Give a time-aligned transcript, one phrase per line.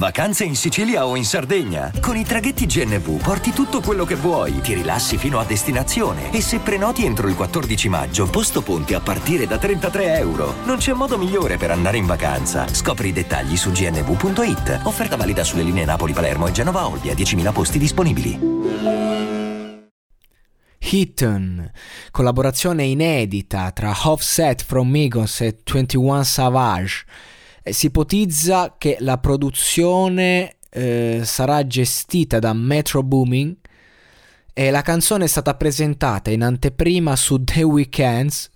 [0.00, 1.92] Vacanze in Sicilia o in Sardegna.
[2.00, 6.40] Con i traghetti GNV porti tutto quello che vuoi, ti rilassi fino a destinazione e
[6.40, 10.54] se prenoti entro il 14 maggio, posto ponti a partire da 33 euro.
[10.64, 12.66] Non c'è modo migliore per andare in vacanza.
[12.66, 14.80] Scopri i dettagli su gnv.it.
[14.84, 18.38] Offerta valida sulle linee Napoli-Palermo e Genova-Olbia, 10.000 posti disponibili.
[20.78, 21.70] Hidden,
[22.10, 27.04] collaborazione inedita tra Offset from Migos e 21 Savage.
[27.62, 33.56] Eh, si ipotizza che la produzione eh, sarà gestita da Metro Booming
[34.52, 38.50] e la canzone è stata presentata in anteprima su The Weekends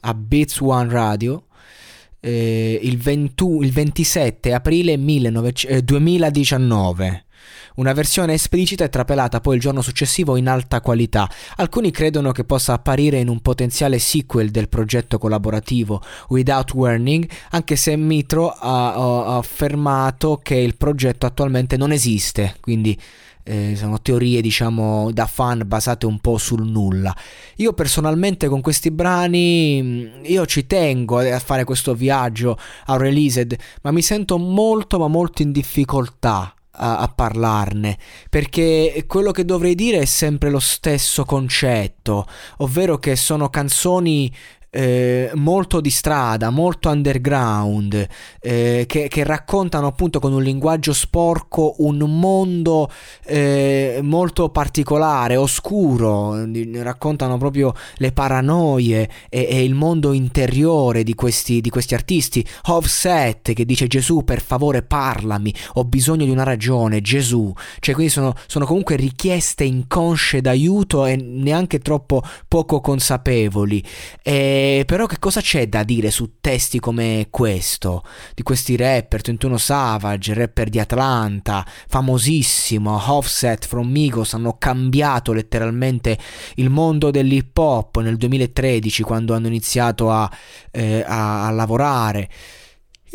[0.00, 1.46] a Beats One Radio
[2.20, 7.24] eh, il, 20, il, 27 aprile 19, eh, 2019.
[7.76, 11.28] Una versione esplicita è trapelata poi il giorno successivo in alta qualità.
[11.56, 17.76] Alcuni credono che possa apparire in un potenziale sequel del progetto collaborativo Without Warning, anche
[17.76, 22.98] se Mitro ha, ha affermato che il progetto attualmente non esiste, quindi
[23.48, 27.14] eh, sono teorie diciamo da fan basate un po' sul nulla.
[27.56, 33.56] Io personalmente con questi brani mm, io ci tengo a fare questo viaggio a Released,
[33.82, 37.98] ma mi sento molto ma molto in difficoltà a, a, parlarne,
[38.30, 42.26] perché quello che dovrei dire è sempre lo stesso concetto,
[42.58, 44.32] ovvero che sono canzoni
[44.76, 48.06] eh, molto di strada, molto underground,
[48.42, 52.90] eh, che, che, raccontano appunto con un linguaggio sporco un mondo
[53.24, 56.46] eh, molto particolare, oscuro,
[56.82, 62.46] raccontano proprio le paranoie e, e il mondo interiore di questi, di questi, artisti.
[62.64, 67.50] Offset che dice Gesù per favore parlami, ho bisogno di una ragione, Gesù,
[67.80, 73.82] cioè quindi sono, sono comunque richieste inconsce d'aiuto e neanche troppo poco consapevoli.
[74.22, 78.02] E però che cosa c'è da dire su testi come questo?
[78.34, 86.18] Di questi rapper, 21 Savage, rapper di Atlanta, famosissimo, Offset from Migos, hanno cambiato letteralmente
[86.56, 90.30] il mondo dell'hip hop nel 2013 quando hanno iniziato a,
[90.70, 92.28] eh, a, a lavorare.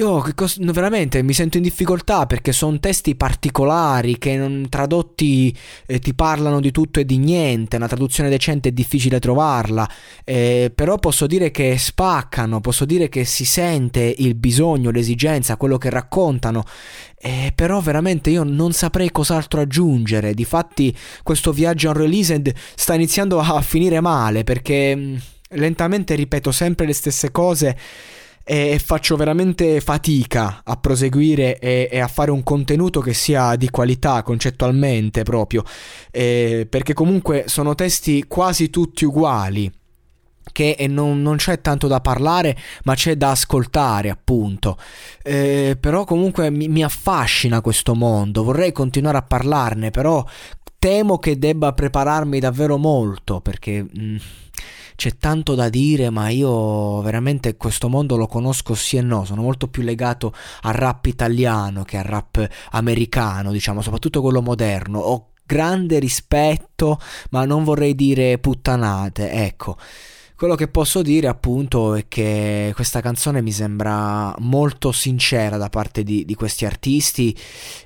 [0.00, 5.98] Io cos- veramente mi sento in difficoltà perché sono testi particolari che non, tradotti eh,
[5.98, 9.86] ti parlano di tutto e di niente, una traduzione decente è difficile trovarla,
[10.24, 15.76] eh, però posso dire che spaccano, posso dire che si sente il bisogno, l'esigenza, quello
[15.76, 16.64] che raccontano,
[17.18, 23.60] eh, però veramente io non saprei cos'altro aggiungere, difatti questo viaggio unreleased sta iniziando a
[23.60, 25.16] finire male perché mm,
[25.50, 27.76] lentamente ripeto sempre le stesse cose
[28.50, 33.70] e faccio veramente fatica a proseguire e, e, a fare un contenuto che sia di
[33.70, 35.62] qualità concettualmente proprio,
[36.10, 39.72] eh, perché comunque sono testi quasi tutti uguali
[40.50, 44.76] che non, non, c'è tanto da parlare, ma c'è da ascoltare, appunto.
[45.22, 50.26] Eh, però comunque mi, mi, affascina questo mondo, vorrei continuare a parlarne, però
[50.76, 53.84] temo che debba prepararmi davvero molto, perché...
[53.84, 54.16] Mh, mm,
[55.00, 59.40] c'è tanto da dire, ma io veramente questo mondo lo conosco sì e no, sono
[59.40, 64.98] molto più legato al rap italiano che al rap americano, diciamo, soprattutto quello moderno.
[64.98, 67.00] Ho grande rispetto,
[67.30, 69.78] ma non vorrei dire puttanate, ecco.
[70.40, 76.02] Quello che posso dire appunto è che questa canzone mi sembra molto sincera da parte
[76.02, 77.38] di, di, questi artisti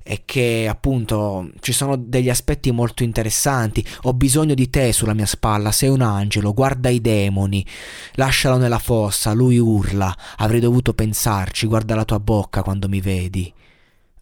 [0.05, 3.85] e che appunto ci sono degli aspetti molto interessanti.
[4.03, 7.67] Ho bisogno di te sulla mia spalla, sei un angelo, guarda i demoni,
[8.13, 13.53] lascialo nella fossa, lui urla, avrei dovuto pensarci, guarda la tua bocca quando mi vedi.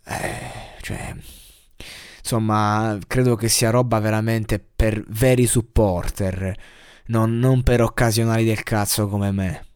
[0.07, 1.15] Eh, cioè...
[2.17, 6.57] Insomma, credo che sia roba veramente per veri supporter
[7.13, 9.72] non, non per occasionali del cazzo come me.